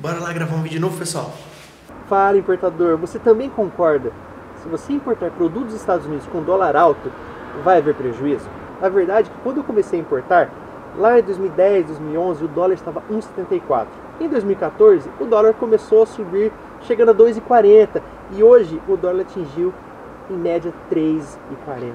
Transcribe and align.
Bora 0.00 0.18
lá 0.18 0.32
gravar 0.32 0.56
um 0.56 0.62
vídeo 0.62 0.80
novo, 0.80 0.96
pessoal? 0.98 1.30
Fala, 2.08 2.38
importador, 2.38 2.96
você 2.96 3.18
também 3.18 3.50
concorda? 3.50 4.10
Se 4.62 4.66
você 4.66 4.94
importar 4.94 5.30
produtos 5.30 5.72
dos 5.72 5.80
Estados 5.80 6.06
Unidos 6.06 6.26
com 6.28 6.42
dólar 6.42 6.74
alto, 6.74 7.12
vai 7.62 7.76
haver 7.76 7.94
prejuízo? 7.94 8.48
A 8.80 8.88
verdade 8.88 9.30
é 9.30 9.42
quando 9.42 9.58
eu 9.58 9.62
comecei 9.62 9.98
a 9.98 10.02
importar, 10.02 10.48
lá 10.96 11.18
em 11.18 11.22
2010, 11.22 11.88
2011, 11.88 12.42
o 12.42 12.48
dólar 12.48 12.72
estava 12.72 13.02
1,74. 13.10 13.88
Em 14.18 14.26
2014, 14.26 15.10
o 15.20 15.26
dólar 15.26 15.52
começou 15.52 16.02
a 16.02 16.06
subir, 16.06 16.50
chegando 16.80 17.10
a 17.10 17.14
2,40. 17.14 18.00
E 18.32 18.42
hoje 18.42 18.80
o 18.88 18.96
dólar 18.96 19.20
atingiu 19.20 19.70
em 20.30 20.34
média 20.34 20.72
3,40. 20.90 21.92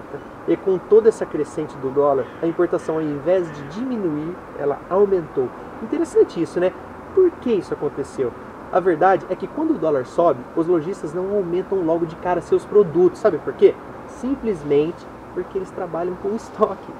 E 0.47 0.55
com 0.55 0.77
toda 0.77 1.09
essa 1.09 1.25
crescente 1.25 1.75
do 1.77 1.89
dólar, 1.89 2.27
a 2.39 2.45
importação 2.45 2.97
ao 2.97 3.01
invés 3.01 3.51
de 3.51 3.63
diminuir, 3.69 4.35
ela 4.59 4.79
aumentou. 4.91 5.49
Interessante 5.81 6.39
isso, 6.39 6.59
né? 6.59 6.71
Por 7.15 7.31
que 7.31 7.53
isso 7.53 7.73
aconteceu? 7.73 8.33
A 8.73 8.79
verdade 8.81 9.25
é 9.29 9.35
que 9.35 9.47
quando 9.47 9.71
o 9.71 9.79
dólar 9.79 10.05
sobe, 10.05 10.41
os 10.53 10.67
lojistas 10.67 11.13
não 11.13 11.33
aumentam 11.33 11.81
logo 11.81 12.05
de 12.05 12.15
cara 12.17 12.41
seus 12.41 12.65
produtos. 12.65 13.21
Sabe 13.21 13.37
por 13.37 13.53
quê? 13.53 13.73
Simplesmente 14.07 15.07
porque 15.33 15.57
eles 15.57 15.71
trabalham 15.71 16.15
com 16.21 16.35
estoque. 16.35 16.91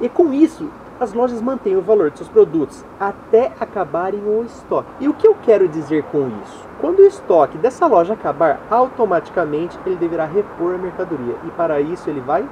E 0.00 0.08
com 0.08 0.32
isso, 0.32 0.70
as 0.98 1.12
lojas 1.12 1.42
mantêm 1.42 1.76
o 1.76 1.82
valor 1.82 2.10
de 2.10 2.18
seus 2.18 2.28
produtos 2.30 2.82
até 2.98 3.52
acabarem 3.60 4.20
o 4.20 4.42
estoque. 4.44 4.88
E 4.98 5.08
o 5.08 5.14
que 5.14 5.28
eu 5.28 5.36
quero 5.42 5.68
dizer 5.68 6.04
com 6.04 6.28
isso? 6.42 6.66
Quando 6.80 7.00
o 7.00 7.06
estoque 7.06 7.58
dessa 7.58 7.86
loja 7.86 8.14
acabar, 8.14 8.60
automaticamente 8.70 9.78
ele 9.84 9.96
deverá 9.96 10.24
repor 10.24 10.74
a 10.74 10.78
mercadoria. 10.78 11.36
E 11.44 11.50
para 11.50 11.82
isso 11.82 12.08
ele 12.08 12.20
vai 12.20 12.48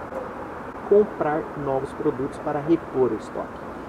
comprar 0.91 1.42
novos 1.64 1.91
produtos 1.95 2.38
para 2.41 2.61
repor 2.61 3.12
o 3.12 3.16
estoque. 3.16 3.48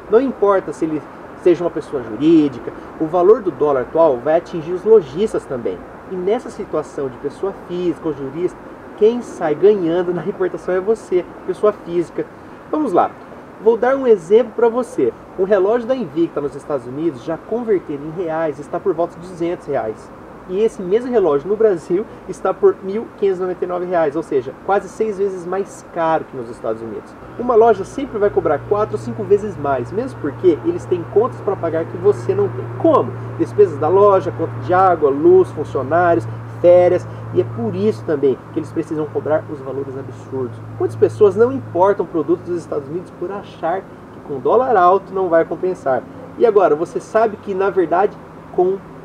Não 0.09 0.21
importa 0.21 0.71
se 0.71 0.85
ele 0.85 1.01
seja 1.41 1.63
uma 1.63 1.69
pessoa 1.69 2.03
jurídica, 2.03 2.71
o 2.99 3.05
valor 3.05 3.41
do 3.41 3.51
dólar 3.51 3.81
atual 3.81 4.17
vai 4.17 4.37
atingir 4.37 4.71
os 4.71 4.83
lojistas 4.83 5.45
também. 5.45 5.77
E 6.11 6.15
nessa 6.15 6.49
situação 6.49 7.07
de 7.07 7.17
pessoa 7.17 7.53
física 7.67 8.07
ou 8.07 8.13
jurista, 8.13 8.57
quem 8.97 9.21
sai 9.21 9.55
ganhando 9.55 10.13
na 10.13 10.25
importação 10.25 10.73
é 10.73 10.79
você, 10.79 11.23
pessoa 11.47 11.71
física. 11.71 12.25
Vamos 12.69 12.91
lá. 12.91 13.11
Vou 13.61 13.77
dar 13.77 13.95
um 13.95 14.07
exemplo 14.07 14.53
para 14.55 14.69
você. 14.69 15.13
Um 15.37 15.43
relógio 15.43 15.87
da 15.87 15.95
Invicta 15.95 16.39
nos 16.41 16.55
Estados 16.55 16.85
Unidos, 16.85 17.23
já 17.23 17.37
convertido 17.37 18.05
em 18.05 18.21
reais, 18.21 18.59
está 18.59 18.79
por 18.79 18.93
volta 18.93 19.15
de 19.19 19.27
200 19.27 19.67
reais. 19.67 20.09
E 20.49 20.63
esse 20.63 20.81
mesmo 20.81 21.11
relógio 21.11 21.47
no 21.47 21.55
Brasil 21.55 22.03
está 22.27 22.51
por 22.51 22.73
R$ 22.73 23.05
1.599, 23.21 24.15
ou 24.15 24.23
seja, 24.23 24.51
quase 24.65 24.89
seis 24.89 25.19
vezes 25.19 25.45
mais 25.45 25.85
caro 25.93 26.25
que 26.25 26.35
nos 26.35 26.49
Estados 26.49 26.81
Unidos. 26.81 27.13
Uma 27.37 27.53
loja 27.53 27.85
sempre 27.85 28.17
vai 28.17 28.31
cobrar 28.31 28.57
quatro 28.67 28.95
ou 28.95 28.99
cinco 28.99 29.23
vezes 29.23 29.55
mais, 29.55 29.91
mesmo 29.91 30.19
porque 30.19 30.57
eles 30.65 30.85
têm 30.85 31.03
contas 31.13 31.39
para 31.41 31.55
pagar 31.55 31.85
que 31.85 31.95
você 31.97 32.33
não 32.33 32.49
tem. 32.49 32.65
Como? 32.79 33.11
Despesas 33.37 33.77
da 33.77 33.87
loja, 33.87 34.31
conta 34.31 34.51
de 34.65 34.73
água, 34.73 35.11
luz, 35.11 35.51
funcionários, 35.51 36.27
férias, 36.59 37.07
e 37.35 37.41
é 37.41 37.43
por 37.55 37.75
isso 37.75 38.03
também 38.05 38.35
que 38.51 38.59
eles 38.59 38.71
precisam 38.71 39.05
cobrar 39.05 39.43
os 39.51 39.59
valores 39.59 39.95
absurdos. 39.95 40.57
Muitas 40.79 40.97
pessoas 40.97 41.35
não 41.35 41.51
importam 41.51 42.07
produtos 42.07 42.47
dos 42.47 42.57
Estados 42.57 42.89
Unidos 42.89 43.13
por 43.19 43.31
achar 43.31 43.81
que 43.81 44.19
com 44.27 44.39
dólar 44.39 44.75
alto 44.75 45.13
não 45.13 45.29
vai 45.29 45.45
compensar. 45.45 46.01
E 46.39 46.45
agora, 46.45 46.75
você 46.75 46.99
sabe 46.99 47.37
que 47.37 47.53
na 47.53 47.69
verdade 47.69 48.17
compensa. 48.55 48.98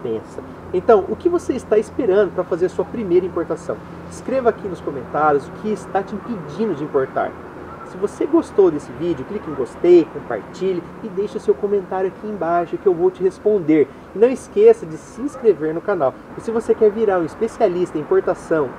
Então, 0.73 1.05
o 1.09 1.17
que 1.17 1.29
você 1.29 1.55
está 1.55 1.79
esperando 1.79 2.33
para 2.33 2.45
fazer 2.45 2.67
a 2.67 2.69
sua 2.69 2.85
primeira 2.85 3.25
importação? 3.25 3.77
Escreva 4.11 4.51
aqui 4.51 4.67
nos 4.69 4.81
comentários 4.81 5.47
o 5.49 5.53
que 5.63 5.71
está 5.71 6.03
te 6.03 6.15
impedindo 6.15 6.75
de 6.75 6.85
importar. 6.85 7.33
Se 7.87 7.97
você 7.99 8.27
gostou 8.27 8.71
desse 8.71 8.91
vídeo, 8.93 9.25
clique 9.25 9.49
em 9.49 9.55
gostei, 9.55 10.05
compartilhe 10.13 10.83
e 11.03 11.09
deixe 11.09 11.39
seu 11.39 11.55
comentário 11.55 12.09
aqui 12.09 12.27
embaixo 12.27 12.79
que 12.79 12.87
eu 12.87 12.95
vou 12.95 13.11
te 13.11 13.23
responder. 13.23 13.89
E 14.15 14.19
não 14.19 14.29
esqueça 14.29 14.87
de 14.87 14.97
se 14.97 15.21
inscrever 15.21 15.75
no 15.75 15.81
canal. 15.81 16.15
E 16.37 16.41
se 16.41 16.51
você 16.51 16.75
quer 16.75 16.91
virar 16.91 17.21
um 17.21 17.25
especialista 17.25 17.99
em 17.99 18.01
importação, 18.01 18.71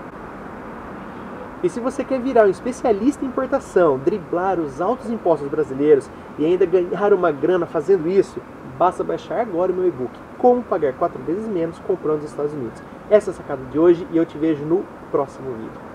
e 1.63 1.69
se 1.69 1.79
você 1.79 2.03
quer 2.03 2.19
virar 2.19 2.45
um 2.45 2.49
especialista 2.49 3.23
em 3.23 3.27
importação, 3.27 3.97
driblar 3.97 4.59
os 4.59 4.81
altos 4.81 5.09
impostos 5.09 5.47
brasileiros 5.47 6.09
e 6.37 6.45
ainda 6.45 6.65
ganhar 6.65 7.13
uma 7.13 7.31
grana 7.31 7.65
fazendo 7.65 8.07
isso, 8.07 8.39
basta 8.77 9.03
baixar 9.03 9.39
agora 9.41 9.71
o 9.71 9.75
meu 9.75 9.87
e-book 9.87 10.11
Como 10.37 10.61
Pagar 10.61 10.93
4 10.93 11.21
vezes 11.23 11.47
menos 11.47 11.79
comprando 11.79 12.21
nos 12.21 12.29
Estados 12.29 12.53
Unidos. 12.53 12.81
Essa 13.09 13.29
é 13.29 13.33
a 13.33 13.35
sacada 13.35 13.63
de 13.71 13.79
hoje 13.79 14.05
e 14.11 14.17
eu 14.17 14.25
te 14.25 14.37
vejo 14.37 14.65
no 14.65 14.83
próximo 15.11 15.51
vídeo. 15.53 15.94